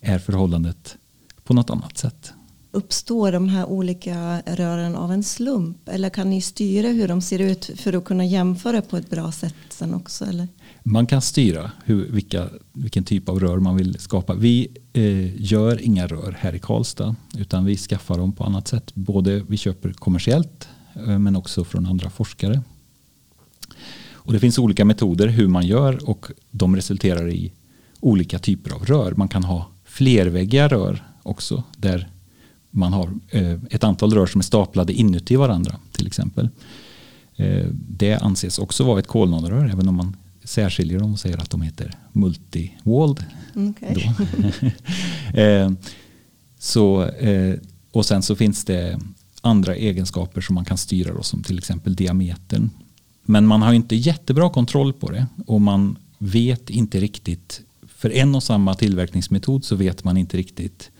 är 0.00 0.18
förhållandet 0.18 0.96
på 1.44 1.54
något 1.54 1.70
annat 1.70 1.98
sätt? 1.98 2.32
Uppstår 2.74 3.32
de 3.32 3.48
här 3.48 3.66
olika 3.66 4.42
rören 4.46 4.96
av 4.96 5.12
en 5.12 5.22
slump? 5.22 5.88
Eller 5.88 6.10
kan 6.10 6.30
ni 6.30 6.40
styra 6.40 6.88
hur 6.88 7.08
de 7.08 7.20
ser 7.20 7.38
ut 7.38 7.70
för 7.76 7.92
att 7.92 8.04
kunna 8.04 8.24
jämföra 8.24 8.82
på 8.82 8.96
ett 8.96 9.10
bra 9.10 9.32
sätt 9.32 9.54
sen 9.68 9.94
också? 9.94 10.24
Eller? 10.24 10.48
Man 10.82 11.06
kan 11.06 11.22
styra 11.22 11.70
hur, 11.84 12.10
vilka, 12.10 12.48
vilken 12.72 13.04
typ 13.04 13.28
av 13.28 13.40
rör 13.40 13.58
man 13.58 13.76
vill 13.76 13.98
skapa. 13.98 14.34
Vi 14.34 14.68
eh, 14.92 15.42
gör 15.42 15.82
inga 15.82 16.06
rör 16.06 16.36
här 16.38 16.54
i 16.54 16.58
Karlstad 16.58 17.16
utan 17.36 17.64
vi 17.64 17.76
skaffar 17.76 18.18
dem 18.18 18.32
på 18.32 18.44
annat 18.44 18.68
sätt. 18.68 18.94
Både 18.94 19.42
vi 19.48 19.56
köper 19.56 19.92
kommersiellt 19.92 20.68
eh, 20.94 21.18
men 21.18 21.36
också 21.36 21.64
från 21.64 21.86
andra 21.86 22.10
forskare. 22.10 22.62
Och 24.24 24.32
det 24.32 24.40
finns 24.40 24.58
olika 24.58 24.84
metoder 24.84 25.28
hur 25.28 25.48
man 25.48 25.66
gör 25.66 26.08
och 26.08 26.26
de 26.50 26.76
resulterar 26.76 27.28
i 27.28 27.52
olika 28.00 28.38
typer 28.38 28.74
av 28.74 28.84
rör. 28.84 29.12
Man 29.16 29.28
kan 29.28 29.44
ha 29.44 29.70
flerväggiga 29.84 30.68
rör 30.68 31.02
också 31.22 31.62
där 31.76 32.08
man 32.70 32.92
har 32.92 33.10
eh, 33.30 33.58
ett 33.70 33.84
antal 33.84 34.14
rör 34.14 34.26
som 34.26 34.38
är 34.38 34.42
staplade 34.42 34.92
inuti 34.92 35.36
varandra 35.36 35.76
till 35.92 36.06
exempel. 36.06 36.48
Eh, 37.36 37.66
det 37.88 38.16
anses 38.16 38.58
också 38.58 38.84
vara 38.84 38.98
ett 38.98 39.06
kolonrör 39.06 39.70
även 39.72 39.88
om 39.88 39.94
man 39.94 40.16
särskiljer 40.44 40.98
dem 40.98 41.12
och 41.12 41.18
säger 41.18 41.38
att 41.38 41.50
de 41.50 41.62
heter 41.62 41.94
multi-walled. 42.12 43.24
Okay. 43.54 44.08
eh, 45.44 45.72
så, 46.58 47.10
och 47.92 48.06
sen 48.06 48.22
så 48.22 48.36
finns 48.36 48.64
det 48.64 49.00
andra 49.40 49.76
egenskaper 49.76 50.40
som 50.40 50.54
man 50.54 50.64
kan 50.64 50.78
styra 50.78 51.14
då, 51.14 51.22
som 51.22 51.42
till 51.42 51.58
exempel 51.58 51.94
diametern. 51.94 52.70
Men 53.24 53.46
man 53.46 53.62
har 53.62 53.72
inte 53.72 53.96
jättebra 53.96 54.50
kontroll 54.50 54.92
på 54.92 55.10
det 55.10 55.26
och 55.46 55.60
man 55.60 55.98
vet 56.18 56.70
inte 56.70 57.00
riktigt 57.00 57.60
för 57.86 58.10
en 58.10 58.34
och 58.34 58.42
samma 58.42 58.74
tillverkningsmetod 58.74 59.64
så 59.64 59.76
vet 59.76 60.04
man 60.04 60.16
inte 60.16 60.36
riktigt 60.36 60.90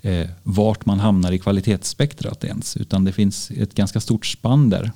eh, 0.00 0.28
vart 0.42 0.86
man 0.86 1.00
hamnar 1.00 1.32
i 1.32 1.38
kvalitetsspektrat 1.38 2.44
ens 2.44 2.76
utan 2.76 3.04
det 3.04 3.12
finns 3.12 3.50
ett 3.50 3.74
ganska 3.74 4.00
stort 4.00 4.26
spann 4.26 4.70
där. 4.70 4.92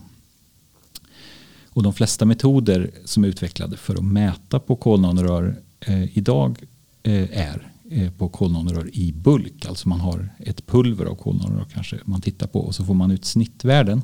Och 1.70 1.82
de 1.82 1.92
flesta 1.92 2.24
metoder 2.24 2.90
som 3.04 3.24
är 3.24 3.28
utvecklade 3.28 3.76
för 3.76 3.94
att 3.94 4.04
mäta 4.04 4.60
på 4.60 4.76
kolnanrör 4.76 5.56
eh, 5.80 6.18
idag 6.18 6.58
eh, 7.02 7.38
är 7.38 7.72
eh, 7.90 8.10
på 8.10 8.28
kolnanrör 8.28 8.90
i 8.92 9.12
bulk. 9.12 9.66
Alltså 9.66 9.88
man 9.88 10.00
har 10.00 10.28
ett 10.38 10.66
pulver 10.66 11.06
av 11.06 11.14
kolnanrör 11.14 11.66
kanske 11.72 11.98
man 12.04 12.20
tittar 12.20 12.46
på 12.46 12.60
och 12.60 12.74
så 12.74 12.84
får 12.84 12.94
man 12.94 13.10
ut 13.10 13.24
snittvärden. 13.24 14.02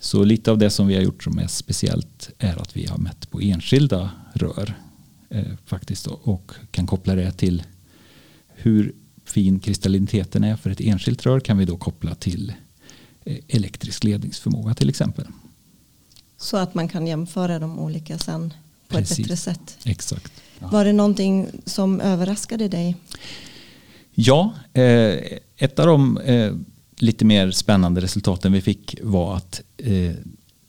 Så 0.00 0.24
lite 0.24 0.50
av 0.50 0.58
det 0.58 0.70
som 0.70 0.86
vi 0.86 0.94
har 0.94 1.02
gjort 1.02 1.24
som 1.24 1.38
är 1.38 1.46
speciellt 1.46 2.30
är 2.38 2.62
att 2.62 2.76
vi 2.76 2.86
har 2.86 2.98
mätt 2.98 3.30
på 3.30 3.40
enskilda 3.40 4.10
rör 4.32 4.74
eh, 5.28 5.44
faktiskt 5.66 6.06
och 6.06 6.52
kan 6.70 6.86
koppla 6.86 7.14
det 7.14 7.32
till 7.32 7.62
hur 8.48 8.94
fin 9.24 9.60
kristalliniteten 9.60 10.44
är 10.44 10.56
för 10.56 10.70
ett 10.70 10.80
enskilt 10.80 11.26
rör 11.26 11.40
kan 11.40 11.58
vi 11.58 11.64
då 11.64 11.76
koppla 11.76 12.14
till 12.14 12.52
eh, 13.24 13.38
elektrisk 13.48 14.04
ledningsförmåga 14.04 14.74
till 14.74 14.88
exempel. 14.88 15.26
Så 16.36 16.56
att 16.56 16.74
man 16.74 16.88
kan 16.88 17.06
jämföra 17.06 17.58
de 17.58 17.78
olika 17.78 18.18
sen 18.18 18.54
på 18.88 18.96
Precis. 18.96 19.18
ett 19.18 19.24
bättre 19.24 19.36
sätt. 19.36 19.78
Exakt. 19.84 20.32
Ja. 20.58 20.68
Var 20.68 20.84
det 20.84 20.92
någonting 20.92 21.46
som 21.64 22.00
överraskade 22.00 22.68
dig? 22.68 22.96
Ja, 24.14 24.54
eh, 24.72 25.38
ett 25.56 25.78
av 25.78 25.86
de 25.86 26.18
eh, 26.18 26.52
lite 26.96 27.24
mer 27.24 27.50
spännande 27.50 28.00
resultaten 28.00 28.52
vi 28.52 28.60
fick 28.60 28.96
var 29.02 29.36
att 29.36 29.62
Eh, 29.78 30.14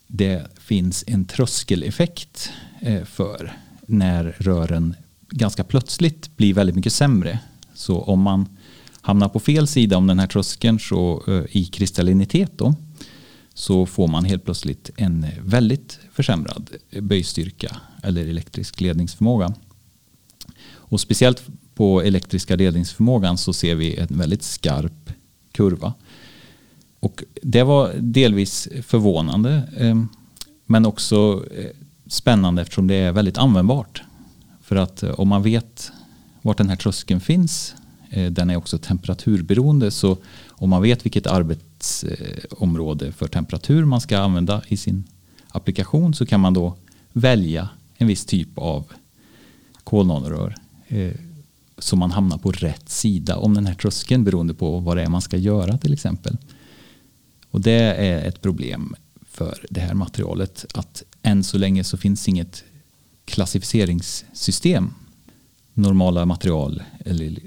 det 0.07 0.47
finns 0.59 1.03
en 1.07 1.25
tröskeleffekt 1.25 2.51
eh, 2.79 3.03
för 3.03 3.57
när 3.85 4.35
rören 4.37 4.95
ganska 5.29 5.63
plötsligt 5.63 6.37
blir 6.37 6.53
väldigt 6.53 6.75
mycket 6.75 6.93
sämre. 6.93 7.39
Så 7.73 8.01
om 8.01 8.21
man 8.21 8.57
hamnar 9.01 9.29
på 9.29 9.39
fel 9.39 9.67
sida 9.67 9.97
om 9.97 10.07
den 10.07 10.19
här 10.19 10.27
tröskeln 10.27 10.79
så, 10.79 11.23
eh, 11.27 11.57
i 11.57 11.65
kristallinitet 11.65 12.51
då, 12.55 12.75
så 13.53 13.85
får 13.85 14.07
man 14.07 14.25
helt 14.25 14.45
plötsligt 14.45 14.89
en 14.95 15.25
väldigt 15.41 15.99
försämrad 16.13 16.69
böjstyrka 17.01 17.75
eller 18.03 18.27
elektrisk 18.27 18.81
ledningsförmåga. 18.81 19.53
Och 20.71 21.01
speciellt 21.01 21.43
på 21.75 22.01
elektriska 22.01 22.55
ledningsförmågan 22.55 23.37
så 23.37 23.53
ser 23.53 23.75
vi 23.75 23.95
en 23.95 24.07
väldigt 24.09 24.43
skarp 24.43 25.13
kurva. 25.51 25.93
Och 26.99 27.23
det 27.41 27.63
var 27.63 27.93
delvis 27.99 28.67
förvånande 28.83 29.63
eh, 29.77 30.03
men 30.65 30.85
också 30.85 31.45
eh, 31.57 31.71
spännande 32.07 32.61
eftersom 32.61 32.87
det 32.87 32.95
är 32.95 33.11
väldigt 33.11 33.37
användbart. 33.37 34.01
För 34.61 34.75
att 34.75 35.03
eh, 35.03 35.11
om 35.11 35.27
man 35.27 35.43
vet 35.43 35.91
vart 36.41 36.57
den 36.57 36.69
här 36.69 36.75
tröskeln 36.75 37.21
finns, 37.21 37.75
den 38.31 38.49
är 38.49 38.55
också 38.55 38.77
temperaturberoende, 38.77 39.91
så 39.91 40.17
om 40.49 40.69
man 40.69 40.81
vet 40.81 41.05
vilket 41.05 41.27
arbetsområde 41.27 43.11
för 43.11 43.27
temperatur 43.27 43.85
man 43.85 44.01
ska 44.01 44.19
använda 44.19 44.61
i 44.67 44.77
sin 44.77 45.03
applikation 45.47 46.13
så 46.13 46.25
kan 46.25 46.39
man 46.39 46.53
då 46.53 46.75
välja 47.13 47.69
en 47.97 48.07
viss 48.07 48.25
typ 48.25 48.57
av 48.57 48.85
kolnanorör 49.83 50.55
så 51.77 51.95
man 51.95 52.11
hamnar 52.11 52.37
på 52.37 52.51
rätt 52.51 52.89
sida 52.89 53.37
om 53.37 53.53
den 53.53 53.65
här 53.65 53.73
tröskeln 53.73 54.23
beroende 54.23 54.53
på 54.53 54.79
vad 54.79 54.97
det 54.97 55.03
är 55.03 55.09
man 55.09 55.21
ska 55.21 55.37
göra 55.37 55.77
till 55.77 55.93
exempel. 55.93 56.37
Och 57.51 57.61
det 57.61 57.81
är 57.81 58.27
ett 58.27 58.41
problem 58.41 58.95
för 59.31 59.65
det 59.69 59.79
här 59.79 59.93
materialet 59.93 60.65
att 60.73 61.03
än 61.21 61.43
så 61.43 61.57
länge 61.57 61.83
så 61.83 61.97
finns 61.97 62.27
inget 62.27 62.63
klassificeringssystem. 63.25 64.93
Normala 65.73 66.25
material 66.25 66.83
eller 67.05 67.39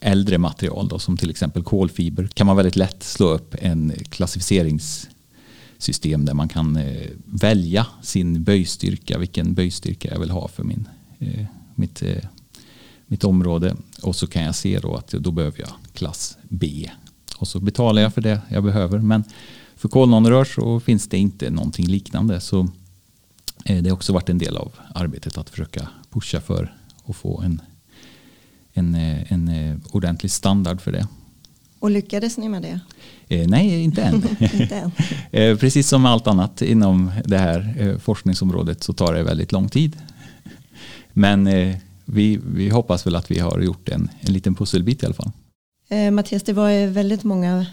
äldre 0.00 0.38
material 0.38 0.88
då, 0.88 0.98
som 0.98 1.16
till 1.16 1.30
exempel 1.30 1.62
kolfiber 1.62 2.26
kan 2.26 2.46
man 2.46 2.56
väldigt 2.56 2.76
lätt 2.76 3.02
slå 3.02 3.28
upp 3.28 3.54
en 3.58 3.92
klassificeringssystem 4.08 6.24
där 6.24 6.34
man 6.34 6.48
kan 6.48 6.76
eh, 6.76 7.10
välja 7.24 7.86
sin 8.02 8.42
böjstyrka, 8.42 9.18
vilken 9.18 9.54
böjstyrka 9.54 10.12
jag 10.12 10.20
vill 10.20 10.30
ha 10.30 10.48
för 10.48 10.64
min, 10.64 10.88
eh, 11.18 11.44
mitt, 11.74 12.02
eh, 12.02 12.24
mitt 13.06 13.24
område. 13.24 13.76
Och 14.02 14.16
så 14.16 14.26
kan 14.26 14.42
jag 14.42 14.54
se 14.54 14.78
då 14.78 14.94
att 14.94 15.08
då 15.08 15.30
behöver 15.30 15.60
jag 15.60 15.72
klass 15.92 16.36
B. 16.48 16.90
Och 17.36 17.48
så 17.48 17.60
betalar 17.60 18.02
jag 18.02 18.14
för 18.14 18.20
det 18.20 18.40
jag 18.48 18.64
behöver. 18.64 18.98
Men 18.98 19.24
för 19.76 19.88
kolnonrör 19.88 20.44
så 20.44 20.80
finns 20.80 21.08
det 21.08 21.18
inte 21.18 21.50
någonting 21.50 21.86
liknande. 21.86 22.40
Så 22.40 22.68
eh, 23.64 23.82
det 23.82 23.90
har 23.90 23.96
också 23.96 24.12
varit 24.12 24.28
en 24.28 24.38
del 24.38 24.56
av 24.56 24.72
arbetet 24.94 25.38
att 25.38 25.50
försöka 25.50 25.88
pusha 26.10 26.40
för 26.40 26.74
att 27.06 27.16
få 27.16 27.40
en 27.40 27.60
en, 28.74 28.94
eh, 28.94 29.32
en 29.32 29.48
eh, 29.48 29.76
ordentlig 29.90 30.30
standard 30.30 30.80
för 30.80 30.92
det. 30.92 31.08
Och 31.78 31.90
lyckades 31.90 32.38
ni 32.38 32.48
med 32.48 32.62
det? 32.62 32.80
Eh, 33.28 33.48
nej, 33.48 33.82
inte 33.82 34.02
än. 34.02 34.14
inte 34.60 34.76
än. 34.76 34.90
eh, 35.30 35.58
precis 35.58 35.88
som 35.88 36.06
allt 36.06 36.26
annat 36.26 36.62
inom 36.62 37.12
det 37.24 37.38
här 37.38 37.74
eh, 37.78 37.98
forskningsområdet 37.98 38.82
så 38.82 38.92
tar 38.92 39.14
det 39.14 39.22
väldigt 39.22 39.52
lång 39.52 39.68
tid. 39.68 39.96
Men 41.12 41.48
vi, 42.04 42.40
vi 42.46 42.68
hoppas 42.68 43.06
väl 43.06 43.16
att 43.16 43.30
vi 43.30 43.38
har 43.38 43.60
gjort 43.60 43.88
en, 43.88 44.10
en 44.20 44.32
liten 44.32 44.54
pusselbit 44.54 45.02
i 45.02 45.06
alla 45.06 45.14
fall. 45.14 45.30
Eh, 45.94 46.10
Mattias, 46.10 46.42
det 46.42 46.52
var 46.52 46.86
väldigt 46.86 47.24
många 47.24 47.66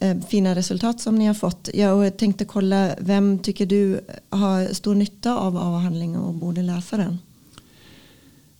eh, 0.00 0.16
fina 0.28 0.54
resultat 0.54 1.00
som 1.00 1.14
ni 1.14 1.26
har 1.26 1.34
fått. 1.34 1.68
Jag 1.74 2.16
tänkte 2.16 2.44
kolla, 2.44 2.90
vem 2.98 3.38
tycker 3.38 3.66
du 3.66 4.00
har 4.30 4.74
stor 4.74 4.94
nytta 4.94 5.36
av 5.36 5.56
avhandlingen 5.56 6.20
och 6.20 6.34
borde 6.34 6.62
läsa 6.62 6.96
den? 6.96 7.18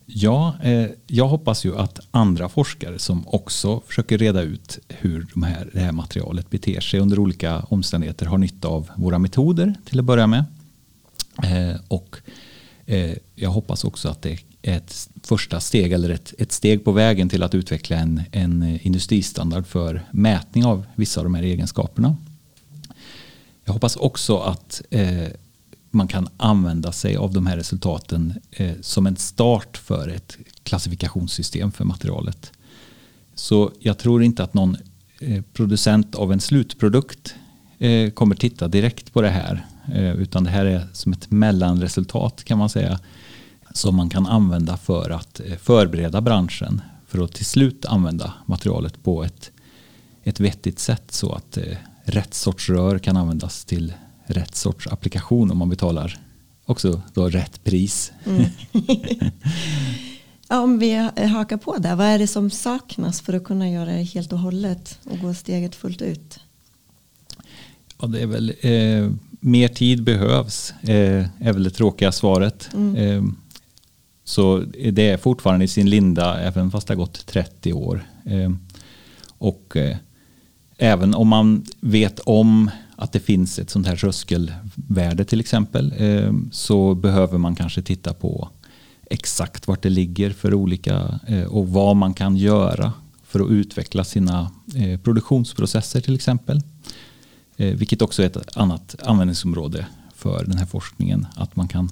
Ja, 0.07 0.55
eh, 0.63 0.87
jag 1.07 1.29
hoppas 1.29 1.65
ju 1.65 1.79
att 1.79 2.01
andra 2.11 2.49
forskare 2.49 2.99
som 2.99 3.29
också 3.29 3.81
försöker 3.87 4.19
reda 4.19 4.43
ut 4.43 4.79
hur 4.89 5.27
de 5.35 5.43
här, 5.43 5.71
det 5.73 5.81
här 5.81 5.93
materialet 5.93 6.51
beter 6.51 6.81
sig 6.81 7.01
under 7.01 7.19
olika 7.19 7.61
omständigheter 7.61 8.27
har 8.27 8.39
nytta 8.39 8.69
av 8.69 8.91
våra 8.97 9.19
metoder 9.19 9.75
till 9.85 9.99
att 9.99 10.05
börja 10.05 10.27
med. 10.27 10.45
Eh, 11.43 11.81
och 11.89 12.17
eh, 12.87 13.13
jag 13.35 13.51
hoppas 13.51 13.85
också 13.85 14.09
att 14.09 14.23
det 14.23 14.39
ett 14.67 15.09
första 15.23 15.61
steg 15.61 15.93
eller 15.93 16.11
ett, 16.11 16.35
ett 16.39 16.53
steg 16.53 16.85
på 16.85 16.93
vägen 16.93 17.29
till 17.29 17.43
att 17.43 17.55
utveckla 17.55 17.97
en, 17.97 18.23
en 18.33 18.79
industristandard 18.83 19.67
för 19.67 20.03
mätning 20.11 20.65
av 20.65 20.87
vissa 20.95 21.21
av 21.21 21.25
de 21.25 21.35
här 21.35 21.43
egenskaperna. 21.43 22.17
Jag 23.65 23.73
hoppas 23.73 23.97
också 23.97 24.39
att 24.39 24.83
eh, 24.91 25.29
man 25.91 26.09
kan 26.09 26.29
använda 26.37 26.93
sig 26.93 27.17
av 27.17 27.33
de 27.33 27.47
här 27.47 27.57
resultaten 27.57 28.35
eh, 28.51 28.73
som 28.81 29.07
en 29.07 29.17
start 29.17 29.77
för 29.77 30.09
ett 30.09 30.37
klassifikationssystem 30.63 31.73
för 31.73 31.85
materialet. 31.85 32.53
Så 33.35 33.73
jag 33.79 33.99
tror 33.99 34.23
inte 34.23 34.45
att 34.45 34.55
någon 34.55 34.77
eh, 35.21 35.43
producent 35.53 36.15
av 36.15 36.33
en 36.33 36.41
slutprodukt 36.41 37.35
eh, 37.79 38.11
kommer 38.11 38.35
titta 38.35 38.69
direkt 38.69 39.13
på 39.13 39.23
det 39.23 39.31
här. 39.31 39.67
Eh, 39.95 40.13
utan 40.13 40.45
det 40.45 40.51
här 40.51 40.65
är 40.65 40.87
som 40.93 41.13
ett 41.13 41.31
mellanresultat 41.31 42.45
kan 42.45 42.59
man 42.59 42.69
säga. 42.69 43.01
Som 43.77 43.97
man 43.97 44.09
kan 44.09 44.27
använda 44.27 44.77
för 44.77 45.11
att 45.11 45.41
eh, 45.41 45.57
förbereda 45.57 46.21
branschen. 46.21 46.81
För 47.07 47.25
att 47.25 47.33
till 47.33 47.45
slut 47.45 47.85
använda 47.85 48.33
materialet 48.47 49.03
på 49.03 49.25
ett, 49.25 49.51
ett 50.23 50.41
vettigt 50.41 50.79
sätt 50.79 51.13
så 51.13 51.33
att 51.33 51.57
eh, 51.57 51.77
rätt 52.05 52.35
sorts 52.35 52.69
rör 52.69 52.99
kan 52.99 53.17
användas 53.17 53.65
till 53.65 53.93
rätt 54.27 54.55
sorts 54.55 54.87
applikation 54.87 55.51
om 55.51 55.59
man 55.59 55.69
betalar 55.69 56.19
också 56.65 57.03
då 57.15 57.29
rätt 57.29 57.65
pris. 57.65 58.13
Mm. 58.25 58.45
ja, 60.49 60.61
om 60.61 60.79
vi 60.79 60.95
hakar 61.33 61.57
på 61.57 61.77
där, 61.77 61.97
vad 61.97 62.07
är 62.07 62.19
det 62.19 62.27
som 62.27 62.51
saknas 62.51 63.21
för 63.21 63.33
att 63.33 63.45
kunna 63.45 63.71
göra 63.71 63.93
det 63.93 64.03
helt 64.03 64.33
och 64.33 64.39
hållet 64.39 64.99
och 65.05 65.19
gå 65.19 65.35
steget 65.35 65.75
fullt 65.75 66.03
ut? 66.03 66.41
Ja, 68.01 68.07
det 68.07 68.21
är 68.21 68.27
väl 68.27 68.53
eh, 68.61 69.13
mer 69.41 69.69
tid 69.69 70.05
behövs, 70.05 70.75
eh, 70.83 71.27
är 71.39 71.53
väl 71.53 71.63
det 71.63 71.71
tråkiga 71.71 72.13
svaret. 72.13 72.69
Mm. 72.75 72.97
Eh, 72.97 73.33
så 74.29 74.65
det 74.93 75.11
är 75.11 75.17
fortfarande 75.17 75.65
i 75.65 75.69
sin 75.69 75.91
linda, 75.91 76.41
även 76.41 76.71
fast 76.71 76.87
det 76.87 76.95
har 76.95 76.97
gått 76.97 77.27
30 77.27 77.73
år. 77.73 78.07
Ehm, 78.25 78.59
och 79.39 79.77
eh, 79.77 79.97
även 80.79 81.15
om 81.15 81.29
man 81.29 81.65
vet 81.81 82.21
om 82.21 82.71
att 82.97 83.13
det 83.13 83.21
finns 83.21 83.59
ett 83.59 83.71
sånt 83.71 83.87
här 83.87 83.97
tröskelvärde 83.97 85.25
till 85.25 85.41
exempel 85.41 85.95
ehm, 85.99 86.49
så 86.53 86.95
behöver 86.95 87.39
man 87.39 87.55
kanske 87.55 87.83
titta 87.83 88.15
på 88.15 88.49
exakt 89.11 89.69
vart 89.69 89.83
det 89.83 89.91
ligger 89.91 90.31
för 90.31 90.55
olika 90.55 91.21
eh, 91.27 91.45
och 91.45 91.69
vad 91.69 91.97
man 91.97 92.15
kan 92.15 92.37
göra 92.37 92.93
för 93.25 93.41
att 93.41 93.51
utveckla 93.51 94.05
sina 94.05 94.51
eh, 94.75 95.01
produktionsprocesser 95.01 96.01
till 96.01 96.15
exempel. 96.15 96.63
Vilket 97.57 98.03
också 98.03 98.23
är 98.23 98.27
ett 98.27 98.57
annat 98.57 98.97
användningsområde 99.03 99.87
för 100.15 100.45
den 100.45 100.59
här 100.59 100.67
forskningen. 100.67 101.27
Att 101.37 101.57
man 101.57 101.69
kan 101.69 101.91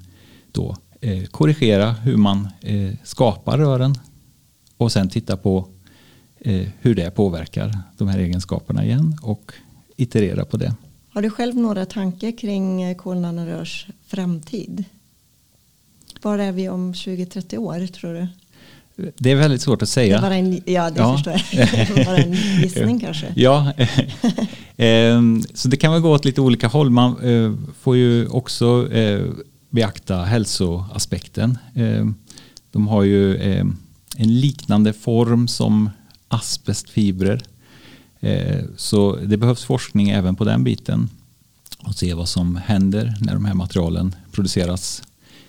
då 0.53 0.77
korrigera 1.31 1.93
hur 1.93 2.17
man 2.17 2.49
eh, 2.61 2.91
skapar 3.03 3.59
rören 3.59 3.95
och 4.77 4.93
sen 4.93 5.09
titta 5.09 5.37
på 5.37 5.69
eh, 6.41 6.69
hur 6.81 6.95
det 6.95 7.11
påverkar 7.11 7.79
de 7.99 8.09
här 8.09 8.19
egenskaperna 8.19 8.85
igen 8.85 9.19
och 9.23 9.53
iterera 9.97 10.45
på 10.45 10.57
det. 10.57 10.75
Har 11.09 11.23
du 11.23 11.31
själv 11.31 11.57
några 11.57 11.87
tankar 11.87 12.39
kring 12.39 12.83
eh, 12.83 12.97
kolnanarörs 12.97 13.87
framtid? 14.07 14.85
Var 16.23 16.39
är 16.39 16.53
vi 16.53 16.69
om 16.69 16.93
20-30 16.93 17.57
år 17.57 17.87
tror 17.87 18.15
du? 18.15 18.29
Det 19.19 19.31
är 19.31 19.37
väldigt 19.37 19.63
svårt 19.63 19.83
att 19.83 19.89
säga. 19.89 20.21
Det 20.21 20.35
en, 20.35 20.53
ja, 20.65 20.91
det 20.91 21.01
ja. 21.01 21.13
förstår 21.13 21.33
jag. 21.53 22.07
bara 22.07 22.17
en 22.17 22.33
gissning 22.33 23.01
kanske. 23.01 23.27
Ja, 23.37 23.73
ehm, 24.77 25.43
så 25.55 25.69
det 25.69 25.77
kan 25.77 25.93
väl 25.93 26.03
gå 26.03 26.11
åt 26.11 26.25
lite 26.25 26.41
olika 26.41 26.67
håll. 26.67 26.91
Man 26.91 27.21
eh, 27.23 27.53
får 27.81 27.97
ju 27.97 28.29
också 28.29 28.93
eh, 28.93 29.23
beakta 29.75 30.25
hälsoaspekten. 30.25 31.59
Ehm, 31.75 32.15
de 32.71 32.89
har 32.89 33.03
ju 33.03 33.37
ehm, 33.37 33.77
en 34.17 34.41
liknande 34.41 34.93
form 34.93 35.49
som 35.49 35.91
asbestfibrer. 36.29 37.43
Ehm, 38.21 38.67
så 38.77 39.17
det 39.17 39.37
behövs 39.37 39.65
forskning 39.65 40.11
även 40.11 40.37
på 40.37 40.45
den 40.45 40.65
biten 40.65 41.09
och 41.79 41.95
se 41.95 42.15
vad 42.15 42.29
som 42.29 42.57
händer 42.57 43.15
när 43.21 43.35
de 43.35 43.45
här 43.45 43.55
materialen 43.55 44.15
produceras 44.33 45.03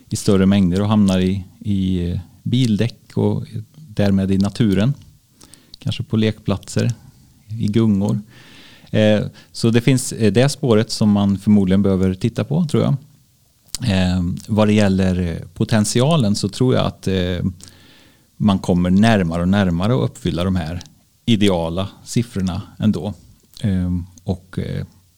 i 0.10 0.16
större 0.16 0.46
mängder 0.46 0.82
och 0.82 0.88
hamnar 0.88 1.20
i, 1.20 1.44
i 1.60 2.10
eh, 2.10 2.20
bildäck 2.44 3.00
och 3.14 3.44
därmed 3.76 4.32
i 4.32 4.38
naturen. 4.38 4.94
Kanske 5.80 6.04
på 6.04 6.18
lekplatser, 6.18 6.94
i 7.48 7.68
gungor. 7.68 8.20
Så 9.52 9.70
det 9.70 9.82
finns 9.82 10.12
eh, 10.12 10.34
det 10.34 10.50
spåret 10.50 10.92
som 10.92 11.12
man 11.12 11.38
förmodligen 11.38 11.82
behöver 11.82 12.14
titta 12.14 12.44
på 12.44 12.66
tror 12.66 12.84
jag. 12.84 12.96
Eh, 13.84 14.24
vad 14.48 14.68
det 14.68 14.74
gäller 14.74 15.46
potentialen 15.54 16.36
så 16.36 16.50
tror 16.50 16.76
jag 16.76 16.86
att 16.86 17.08
man 18.38 18.60
kommer 18.60 18.90
närmare 18.90 19.42
och 19.42 19.48
närmare 19.48 19.96
att 19.96 20.12
uppfylla 20.12 20.44
de 20.44 20.56
här 20.56 20.82
ideala 21.26 21.90
siffrorna 22.04 22.62
ändå. 22.80 23.14
Och 24.24 24.60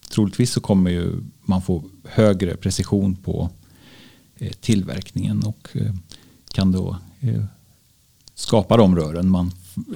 troligtvis 0.09 0.51
så 0.51 0.61
kommer 0.61 0.91
ju 0.91 1.23
man 1.45 1.61
få 1.61 1.83
högre 2.03 2.55
precision 2.55 3.15
på 3.15 3.49
tillverkningen 4.59 5.43
och 5.43 5.67
kan 6.51 6.71
då 6.71 6.97
skapa 8.35 8.77
de 8.77 8.95
rören 8.95 9.29
man 9.29 9.51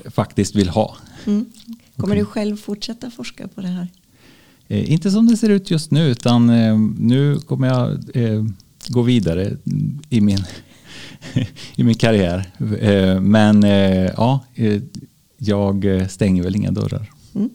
faktiskt 0.06 0.56
vill 0.56 0.70
ha. 0.70 0.96
Mm. 1.26 1.46
Kommer 1.98 2.16
du 2.16 2.26
själv 2.26 2.58
fortsätta 2.58 3.12
forska 3.12 3.48
på 3.48 3.62
det 3.62 3.68
här? 3.68 3.88
Eh, 4.72 4.92
inte 4.92 5.12
som 5.12 5.28
det 5.28 5.38
ser 5.38 5.50
ut 5.50 5.72
just 5.72 5.92
nu 5.92 6.08
utan 6.08 6.50
eh, 6.50 6.78
nu 7.00 7.40
kommer 7.40 7.68
jag 7.68 7.92
eh, 8.14 8.44
gå 8.88 9.02
vidare 9.02 9.58
i 10.10 10.22
min, 10.22 10.46
i 11.76 11.84
min 11.84 11.96
karriär. 11.96 12.52
Eh, 12.80 13.22
men 13.22 13.64
eh, 13.64 14.12
ja, 14.18 14.46
eh, 14.56 14.82
jag 15.38 16.06
stänger 16.12 16.44
väl 16.44 16.56
inga 16.56 16.72
dörrar. 16.72 17.12
Mm. 17.36 17.50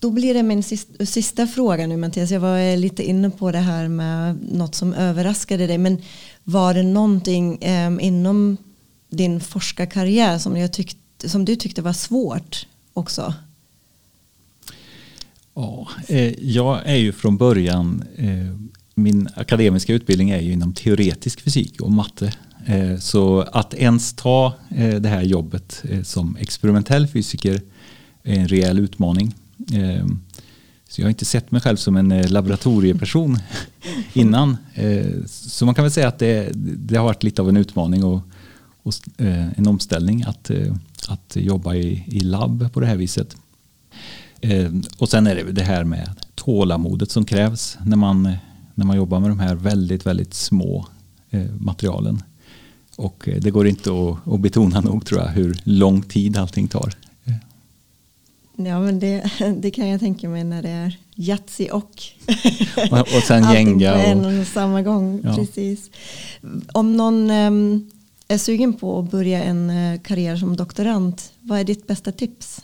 Då 0.00 0.10
blir 0.10 0.34
det 0.34 0.42
min 0.42 0.62
sista, 0.62 1.06
sista 1.06 1.46
fråga 1.46 1.86
nu 1.86 1.96
Mattias. 1.96 2.30
Jag 2.30 2.40
var 2.40 2.58
eh, 2.58 2.78
lite 2.78 3.02
inne 3.02 3.30
på 3.30 3.52
det 3.52 3.58
här 3.58 3.88
med 3.88 4.38
något 4.52 4.74
som 4.74 4.94
överraskade 4.94 5.66
dig. 5.66 5.78
Men 5.78 6.02
var 6.44 6.74
det 6.74 6.82
någonting 6.82 7.62
eh, 7.62 7.92
inom 8.00 8.56
din 9.10 9.40
forskarkarriär 9.40 10.38
som, 10.38 10.56
jag 10.56 10.72
tyckte, 10.72 11.28
som 11.28 11.44
du 11.44 11.56
tyckte 11.56 11.82
var 11.82 11.92
svårt 11.92 12.66
också? 12.92 13.34
Ja, 15.58 15.88
eh, 16.08 16.44
jag 16.44 16.86
är 16.86 16.96
ju 16.96 17.12
från 17.12 17.36
början, 17.36 18.04
eh, 18.16 18.68
min 18.94 19.28
akademiska 19.34 19.92
utbildning 19.92 20.30
är 20.30 20.40
ju 20.40 20.52
inom 20.52 20.74
teoretisk 20.74 21.40
fysik 21.40 21.80
och 21.80 21.92
matte. 21.92 22.32
Eh, 22.66 22.98
så 22.98 23.40
att 23.40 23.74
ens 23.74 24.12
ta 24.12 24.54
det 25.00 25.08
här 25.08 25.22
jobbet 25.22 25.82
som 26.02 26.36
experimentell 26.36 27.06
fysiker 27.06 27.60
är 28.22 28.34
en 28.34 28.48
rejäl 28.48 28.78
utmaning. 28.78 29.34
Så 30.88 31.00
jag 31.00 31.06
har 31.06 31.10
inte 31.10 31.24
sett 31.24 31.50
mig 31.50 31.60
själv 31.60 31.76
som 31.76 31.96
en 31.96 32.22
laboratorieperson 32.22 33.38
innan. 34.12 34.56
Så 35.26 35.66
man 35.66 35.74
kan 35.74 35.84
väl 35.84 35.92
säga 35.92 36.08
att 36.08 36.18
det, 36.18 36.50
det 36.54 36.96
har 36.96 37.04
varit 37.04 37.22
lite 37.22 37.42
av 37.42 37.48
en 37.48 37.56
utmaning. 37.56 38.04
Och 38.04 38.22
och, 38.82 38.94
en 39.56 39.66
omställning 39.66 40.22
att, 40.22 40.50
att 41.08 41.36
jobba 41.36 41.74
i, 41.74 42.04
i 42.06 42.20
labb 42.20 42.72
på 42.72 42.80
det 42.80 42.86
här 42.86 42.96
viset. 42.96 43.36
Eh, 44.50 44.70
och 44.98 45.08
sen 45.08 45.26
är 45.26 45.34
det 45.34 45.52
det 45.52 45.62
här 45.62 45.84
med 45.84 46.10
tålamodet 46.34 47.10
som 47.10 47.24
krävs 47.24 47.78
när 47.86 47.96
man, 47.96 48.36
när 48.74 48.84
man 48.84 48.96
jobbar 48.96 49.20
med 49.20 49.30
de 49.30 49.38
här 49.38 49.54
väldigt, 49.54 50.06
väldigt 50.06 50.34
små 50.34 50.86
materialen. 51.58 52.22
Och 52.96 53.28
det 53.40 53.50
går 53.50 53.66
inte 53.66 53.90
att, 53.90 54.32
att 54.32 54.40
betona 54.40 54.80
nog 54.80 55.06
tror 55.06 55.20
jag 55.20 55.28
hur 55.28 55.60
lång 55.64 56.02
tid 56.02 56.36
allting 56.36 56.68
tar. 56.68 56.94
Ja 58.56 58.80
men 58.80 59.00
det, 59.00 59.30
det 59.58 59.70
kan 59.70 59.88
jag 59.88 60.00
tänka 60.00 60.28
mig 60.28 60.44
när 60.44 60.62
det 60.62 60.68
är 60.68 60.96
Yatzy 61.14 61.68
och, 61.68 62.02
och, 62.90 63.22
sen 63.22 63.52
gänga. 63.52 63.92
på 63.92 63.98
en 63.98 64.40
och 64.40 64.46
samma 64.46 64.82
gång. 64.82 65.20
Ja. 65.24 65.34
Precis. 65.34 65.90
Om 66.72 66.96
någon 66.96 67.30
um, 67.30 67.90
är 68.28 68.38
sugen 68.38 68.72
på 68.72 68.98
att 68.98 69.10
börja 69.10 69.44
en 69.44 69.70
eh, 69.70 70.00
karriär 70.00 70.36
som 70.36 70.56
doktorand, 70.56 71.22
vad 71.40 71.60
är 71.60 71.64
ditt 71.64 71.86
bästa 71.86 72.12
tips? 72.12 72.60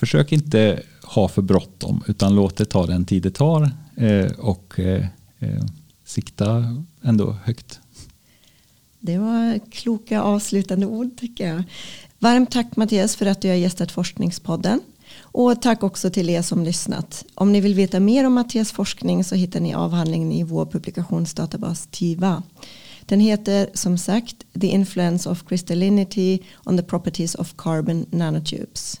Försök 0.00 0.32
inte 0.32 0.82
ha 1.02 1.28
för 1.28 1.42
bråttom 1.42 2.02
utan 2.06 2.34
låt 2.34 2.56
det 2.56 2.64
ta 2.64 2.86
den 2.86 3.04
tid 3.04 3.22
det 3.22 3.30
tar 3.30 3.70
eh, 3.96 4.32
och 4.38 4.80
eh, 4.80 5.06
eh, 5.38 5.64
sikta 6.04 6.76
ändå 7.02 7.36
högt. 7.44 7.80
Det 9.00 9.18
var 9.18 9.60
kloka 9.70 10.22
avslutande 10.22 10.86
ord 10.86 11.16
tycker 11.16 11.48
jag. 11.48 11.62
Varmt 12.18 12.50
tack 12.50 12.76
Mattias 12.76 13.16
för 13.16 13.26
att 13.26 13.40
du 13.40 13.48
har 13.48 13.54
gästat 13.54 13.92
Forskningspodden. 13.92 14.80
Och 15.20 15.62
tack 15.62 15.82
också 15.82 16.10
till 16.10 16.30
er 16.30 16.42
som 16.42 16.64
lyssnat. 16.64 17.24
Om 17.34 17.52
ni 17.52 17.60
vill 17.60 17.74
veta 17.74 18.00
mer 18.00 18.26
om 18.26 18.32
Mattias 18.32 18.72
forskning 18.72 19.24
så 19.24 19.34
hittar 19.34 19.60
ni 19.60 19.74
avhandlingen 19.74 20.32
i 20.32 20.42
vår 20.42 20.66
publikationsdatabas 20.66 21.88
TIVA. 21.90 22.42
Den 23.06 23.20
heter 23.20 23.70
som 23.74 23.98
sagt 23.98 24.36
The 24.60 24.66
Influence 24.66 25.30
of 25.30 25.44
Crystallinity 25.48 26.38
on 26.64 26.76
the 26.76 26.82
Properties 26.82 27.34
of 27.34 27.54
Carbon 27.56 28.06
Nanotubes. 28.10 29.00